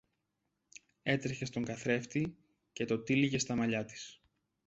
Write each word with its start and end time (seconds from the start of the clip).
έτρεχε 1.03 1.45
στον 1.45 1.63
καθρέφτη 1.63 2.35
και 2.73 2.85
το 2.85 2.99
τύλιγε 3.03 3.39
στα 3.39 3.55
μαλλιά 3.55 3.85
της. 3.85 4.21